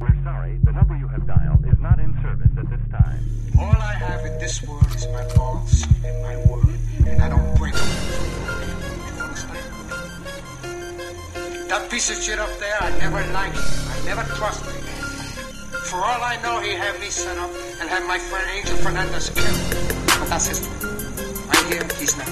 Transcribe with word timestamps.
We're 0.00 0.18
sorry, 0.24 0.58
the 0.64 0.72
number 0.72 0.96
you 0.96 1.06
have 1.08 1.26
dialed 1.26 1.64
is 1.66 1.78
not 1.78 2.00
in 2.00 2.12
service 2.20 2.50
at 2.58 2.68
this 2.68 2.80
time. 2.90 3.20
All 3.58 3.76
I 3.76 3.94
have 3.94 4.24
in 4.26 4.38
this 4.38 4.62
world 4.66 4.86
is 4.94 5.06
my 5.08 5.24
balls 5.34 5.86
and 6.04 6.22
my 6.22 6.36
word, 6.50 6.78
and 7.06 7.22
I 7.22 7.28
don't 7.28 7.56
break 7.56 7.74
them. 7.74 7.88
You 9.16 9.22
understand? 9.22 9.70
That 11.70 11.90
piece 11.90 12.10
of 12.10 12.16
shit 12.22 12.38
up 12.38 12.50
there, 12.58 12.82
I 12.82 12.90
never 12.98 13.24
liked 13.32 13.56
him. 13.56 13.62
I 13.88 14.00
never 14.04 14.24
trusted 14.34 14.74
him. 14.74 14.84
For 15.84 15.96
all 15.96 16.22
I 16.22 16.36
know, 16.42 16.58
he 16.60 16.72
had 16.72 16.98
me 16.98 17.08
set 17.10 17.38
up 17.38 17.50
and 17.80 17.88
had 17.88 18.04
my 18.08 18.18
friend 18.18 18.50
Angel 18.56 18.76
Fernandez 18.78 19.30
killed. 19.30 19.60
But 20.18 20.28
that's 20.28 20.48
history. 20.48 20.72
I 21.48 21.56
hear 21.68 21.86
he's 21.98 22.16
not. 22.18 22.28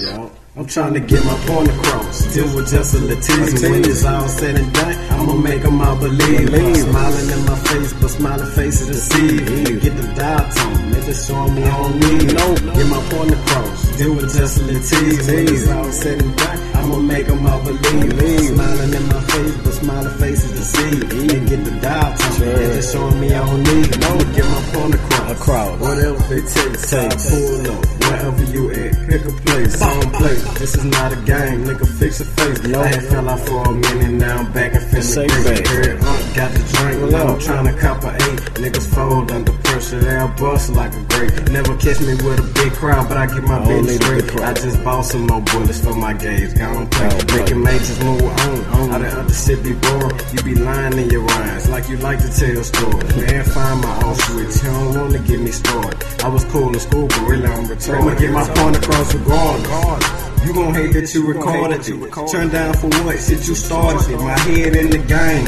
Yo, 0.00 0.30
I'm 0.54 0.66
trying 0.66 0.94
to 0.94 1.00
get 1.00 1.24
my 1.24 1.34
point 1.46 1.68
across. 1.70 2.30
Still 2.30 2.54
with 2.54 2.70
just 2.70 2.94
a 2.94 2.98
Latizi. 2.98 3.68
When 3.68 3.84
it's 3.84 4.04
all 4.04 4.28
said 4.28 4.54
and 4.54 4.72
done, 4.72 4.94
I'ma 5.10 5.34
make 5.34 5.62
them 5.62 5.80
all 5.80 5.96
believe. 5.96 6.48
Smiling 6.48 7.30
in 7.30 7.44
my 7.44 7.58
face, 7.66 7.92
but 7.94 8.08
smiling 8.08 8.50
faces 8.52 8.86
deceive. 8.86 9.82
Get 9.82 9.96
the 9.96 10.06
dial 10.14 10.48
tone, 10.52 10.90
they 10.92 11.00
just 11.02 11.26
showing 11.26 11.54
me 11.56 11.64
I 11.64 11.76
don't 11.82 11.98
need 11.98 12.32
no. 12.32 12.54
Get 12.74 12.86
my 12.86 13.02
point 13.10 13.32
across. 13.32 13.78
Still 13.94 14.14
with 14.14 14.32
just 14.38 14.58
a 14.58 14.60
Latizi. 14.70 15.34
When 15.34 15.48
it's 15.48 15.68
all 15.68 15.90
said 15.90 16.22
and 16.22 16.36
done, 16.36 16.58
I'ma 16.76 16.98
make 17.00 17.26
them 17.26 17.44
all 17.44 17.64
believe. 17.64 18.48
Smiling 18.54 18.94
in 18.94 19.08
my 19.08 19.20
face, 19.20 19.56
but 19.64 19.72
smiling 19.74 20.18
faces 20.18 20.52
deceive. 20.52 21.10
Get 21.48 21.64
the 21.64 21.72
dial 21.82 22.16
tone, 22.16 22.47
just 22.78 22.92
showing 22.92 23.18
me 23.20 23.34
I 23.34 23.44
don't 23.44 23.62
need 23.62 23.90
no. 24.00 24.10
Get 24.34 24.46
my 24.46 24.62
point 24.72 24.94
across. 24.94 25.18
Across. 25.28 25.80
Whatever 25.80 26.34
it 26.34 26.46
takes, 26.48 26.92
I 26.92 27.08
pull 27.08 27.72
up. 27.74 27.86
Wherever 28.08 28.44
you 28.44 28.70
at, 28.70 29.08
pick 29.08 29.24
a 29.24 29.32
place, 29.44 29.82
on 29.82 30.00
play. 30.12 30.36
This 30.58 30.74
is 30.76 30.84
not 30.84 31.12
a 31.12 31.16
game, 31.16 31.64
nigga. 31.64 31.86
Fix 31.98 32.20
a 32.20 32.24
face. 32.24 32.74
I 32.74 32.86
had 32.86 33.02
fell 33.04 33.28
out 33.28 33.40
for 33.40 33.62
a 33.68 33.72
minute, 33.72 34.12
now 34.12 34.38
I'm 34.38 34.52
back 34.52 34.74
and 34.74 34.84
finna 34.84 35.26
get. 35.44 36.00
Uh, 36.00 36.34
got 36.34 36.50
the 36.54 36.62
drink, 36.72 37.12
now 37.12 37.26
I'm 37.26 37.38
tryna 37.38 37.78
cop 37.80 38.04
a 38.04 38.14
eight. 38.14 38.40
Niggas 38.62 38.86
fold 38.94 39.30
under 39.32 39.52
pressure, 39.52 40.00
they'll 40.00 40.28
bust 40.28 40.70
like 40.70 40.94
a 40.94 41.02
grape. 41.12 41.50
Never 41.50 41.76
catch 41.76 42.00
me 42.00 42.14
with 42.24 42.38
a 42.38 42.48
big 42.54 42.72
crowd, 42.72 43.08
but 43.08 43.16
I 43.18 43.26
get 43.26 43.42
my 43.42 43.58
I 43.58 43.64
don't 43.64 43.84
business 43.86 44.00
need 44.00 44.18
a 44.18 44.22
big 44.22 44.30
straight. 44.30 44.44
I 44.44 44.52
just 44.54 44.84
bought 44.84 45.02
some 45.02 45.26
more 45.26 45.42
bullets 45.42 45.80
for 45.84 45.94
my 45.94 46.14
gauge. 46.14 46.54
Gone 46.54 46.88
play, 46.88 47.08
Oh, 47.10 47.36
making 47.36 47.62
majors 47.62 48.00
move 48.02 48.22
on. 48.22 48.64
All 48.72 48.98
the 48.98 49.08
other 49.18 49.34
shit 49.34 49.62
be 49.62 49.74
boring. 49.74 50.16
You 50.32 50.42
be 50.42 50.54
lying 50.54 50.96
in 50.96 51.10
your 51.10 51.22
rhymes, 51.22 51.68
like 51.68 51.88
you 51.88 51.96
like 51.98 52.20
to 52.20 52.30
tell 52.32 52.67
stories. 52.68 53.16
Man, 53.16 53.44
find 53.44 53.80
my 53.80 53.94
own 54.04 54.14
switch. 54.14 54.54
You 54.62 54.70
don't 54.70 54.94
wanna 54.94 55.18
get 55.18 55.40
me 55.40 55.50
started. 55.50 55.96
I 56.24 56.28
was 56.28 56.44
cool 56.52 56.72
in 56.72 56.80
school, 56.80 57.06
but 57.08 57.22
really 57.28 57.46
I'm 57.46 57.64
retarded. 57.66 58.00
I'ma 58.00 58.14
get 58.14 58.30
my 58.32 58.46
point 58.54 58.76
across 58.76 59.14
regardless. 59.14 60.28
You 60.46 60.54
gon' 60.54 60.72
hate 60.72 60.92
that 60.92 61.12
you 61.12 61.26
recorded 61.26 61.82
it. 61.82 62.30
Turn 62.30 62.48
down 62.48 62.72
for 62.74 62.88
what? 63.04 63.18
Shit, 63.18 63.46
you 63.48 63.54
started 63.54 64.08
it. 64.08 64.18
My 64.18 64.38
head 64.38 64.76
in 64.76 64.88
the 64.90 64.98
game. 64.98 65.46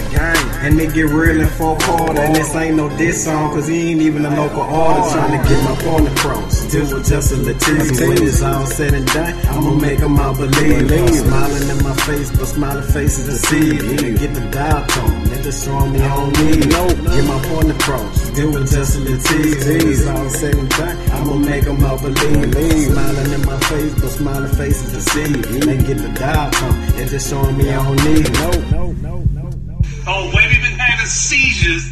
And 0.60 0.78
they 0.78 0.88
get 0.92 1.06
real 1.08 1.40
in 1.40 1.48
four 1.56 1.78
quarter. 1.78 2.20
And 2.20 2.34
this 2.34 2.54
ain't 2.54 2.76
no 2.76 2.88
diss 2.98 3.24
song, 3.24 3.54
cause 3.54 3.68
he 3.68 3.92
ain't 3.92 4.02
even 4.02 4.26
a 4.26 4.30
local 4.34 4.60
artist. 4.60 5.14
Trying 5.14 5.40
to 5.40 5.48
get 5.48 5.60
my 5.64 5.76
point 5.82 6.08
across. 6.08 6.58
Still 6.68 6.86
with 6.92 7.08
just 7.08 7.32
a 7.32 7.36
Latizi. 7.36 8.08
When 8.08 8.22
it's 8.22 8.42
all 8.42 8.66
said 8.66 8.92
and 8.94 9.06
done, 9.06 9.34
I'ma 9.46 9.74
make 9.74 10.00
them 10.00 10.18
all 10.18 10.34
believe. 10.36 10.90
Smiling 10.90 11.68
in 11.70 11.78
my 11.82 11.94
face, 12.04 12.30
but 12.36 12.46
smiling 12.46 12.88
faces 12.92 13.24
deceive. 13.26 13.80
And 14.04 14.18
get 14.18 14.34
the 14.34 14.44
dial 14.50 14.84
tone. 14.86 15.09
They 15.40 15.46
just 15.46 15.64
showing 15.64 15.92
me 15.92 16.00
I 16.00 16.16
don't 16.16 16.36
need 16.44 16.68
no. 16.68 16.84
Get 17.16 17.24
my 17.24 17.40
point 17.48 17.70
across. 17.72 18.20
Still 18.28 18.52
with 18.52 18.70
just 18.70 18.96
a 18.96 19.00
Latizi. 19.00 19.80
When 19.80 19.88
it's 19.88 20.06
all 20.06 20.28
said 20.28 20.54
and 20.54 20.68
done, 20.68 20.96
I'ma 21.16 21.34
make 21.36 21.64
them 21.64 21.82
all 21.82 21.96
believe. 21.96 22.52
Smiling 22.92 23.32
in 23.32 23.46
my 23.48 23.56
face, 23.72 23.94
but 23.94 24.10
smiling 24.10 24.52
faces 24.52 24.92
deceive. 24.92 25.40
They 25.64 25.78
get 25.80 25.96
the 25.96 26.12
dial 26.12 26.50
tone. 26.50 26.76
They 26.92 27.06
just 27.06 27.30
showing 27.30 27.56
me 27.56 27.70
I 27.72 27.80
don't 27.82 28.04
need 28.04 28.28
no. 28.36 28.50
No, 28.68 28.92
no, 29.00 29.14
no, 29.32 29.48
no. 29.64 29.80
Oh, 30.06 30.28
baby 30.36 30.60
been 30.60 30.76
having 30.76 31.06
seizures. 31.08 31.88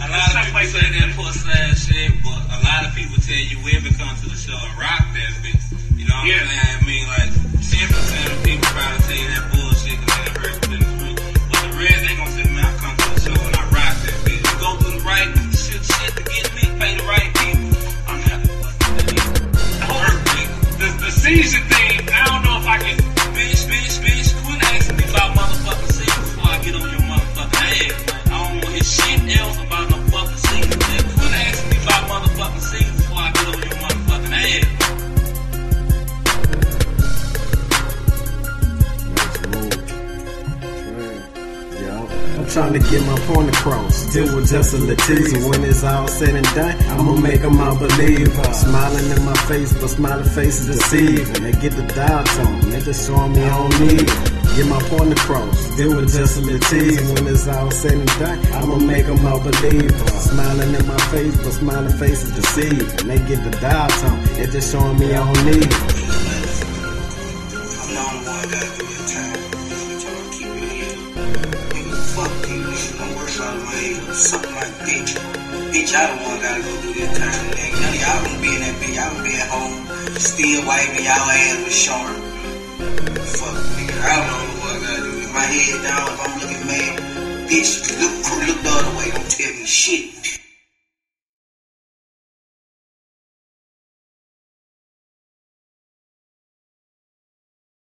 A 0.00 0.08
lot 0.08 0.32
of 0.32 0.46
people 0.48 0.64
say 0.64 0.88
that 0.96 1.12
pussy 1.20 1.50
ass 1.52 1.84
shit, 1.84 2.12
but 2.24 2.40
a 2.48 2.58
lot 2.64 2.80
of 2.88 2.94
people 2.96 3.20
tell 3.20 3.36
you 3.36 3.58
when 3.60 3.84
we 3.84 3.92
come 3.92 4.16
to 4.24 4.26
the 4.32 4.36
show 4.40 4.56
and 4.56 4.72
rock 4.80 5.04
that 5.12 5.32
bitch. 5.44 5.68
You 6.00 6.08
know 6.08 6.16
what 6.16 6.32
Yeah. 6.32 6.40
I'm 6.40 6.48
saying? 6.48 6.80
I 6.80 6.86
mean, 6.88 7.04
like, 7.12 7.32
10% 7.60 8.45
I'm 42.46 42.52
trying 42.52 42.72
to 42.74 42.90
get 42.90 43.04
my 43.04 43.18
point 43.26 43.48
across. 43.48 44.14
Deal 44.14 44.36
with 44.36 44.48
just 44.48 44.72
a 44.72 44.76
Latizi. 44.76 45.50
When 45.50 45.64
it's 45.64 45.82
all 45.82 46.06
said 46.06 46.36
and 46.36 46.46
done, 46.54 46.78
I'ma 46.90 47.16
make 47.16 47.40
them 47.40 47.58
all 47.58 47.76
believe. 47.76 48.28
Smiling 48.54 49.10
in 49.10 49.24
my 49.24 49.34
face, 49.48 49.72
but 49.72 49.88
smiling 49.88 50.28
face 50.28 50.60
is 50.60 50.76
deceiving. 50.78 51.42
they 51.42 51.50
get 51.60 51.72
the 51.72 51.82
dial 51.92 52.22
tone. 52.22 52.70
They 52.70 52.80
just 52.80 53.04
showing 53.08 53.32
me 53.32 53.42
I 53.42 53.48
don't 53.48 53.80
need 53.80 54.00
it. 54.00 54.56
Get 54.56 54.66
my 54.66 54.80
point 54.82 55.12
across. 55.12 55.76
Deal 55.76 55.96
with 55.96 56.12
just 56.12 56.38
a 56.38 56.42
Latizi. 56.42 57.14
When 57.14 57.26
it's 57.26 57.48
all 57.48 57.70
said 57.72 57.94
and 57.94 58.06
done, 58.20 58.38
I'ma 58.52 58.76
make 58.76 59.06
them 59.06 59.26
all 59.26 59.40
believe. 59.40 59.90
Smiling 60.30 60.72
in 60.72 60.86
my 60.86 60.98
face, 61.10 61.36
but 61.38 61.50
smiling 61.50 61.98
faces 61.98 62.30
deceive. 62.32 62.88
And 63.00 63.10
they 63.10 63.18
get 63.26 63.42
the 63.42 63.50
dial 63.58 63.88
tone. 63.88 64.22
They 64.34 64.46
just 64.46 64.70
showing 64.70 64.96
me 65.00 65.12
I 65.12 65.32
don't 65.32 65.46
need 65.46 65.66
it. 65.66 66.05
Something 73.76 74.54
like 74.54 74.72
bitch. 74.88 75.12
Bitch, 75.68 75.92
I 75.94 76.08
the 76.08 76.24
one 76.24 76.40
gotta 76.40 76.62
go 76.62 76.80
do 76.80 76.94
this 76.94 77.18
time, 77.18 77.50
nigga. 77.52 77.76
None 77.76 77.92
of 77.92 78.00
y'all 78.00 78.24
gonna 78.24 78.40
be 78.40 78.48
in 78.48 78.60
that 78.64 78.74
bitch. 78.80 78.96
Y'all 78.96 79.12
gonna 79.12 79.28
be 79.28 79.34
at 79.36 79.48
home. 79.52 80.16
Still 80.16 80.66
wiping 80.66 81.04
y'all 81.04 81.28
ass 81.28 81.64
with 81.64 81.74
sharp. 81.74 82.16
Fuck, 83.36 83.56
nigga. 83.76 84.00
I 84.00 84.16
don't 84.16 84.28
know 84.32 84.60
what 84.64 84.72
I 84.72 84.80
gotta 84.80 85.02
do. 85.02 85.18
With 85.20 85.32
my 85.34 85.44
head 85.44 85.82
down, 85.84 86.08
if 86.08 86.20
I'm 86.24 86.32
looking 86.40 86.66
mad, 86.66 86.94
bitch, 87.50 88.00
look, 88.00 88.14
look 88.48 88.62
the 88.64 88.70
other 88.70 88.96
way. 88.96 89.10
Don't 89.10 89.30
tell 89.30 89.52
me 89.52 89.66
shit. 89.66 90.35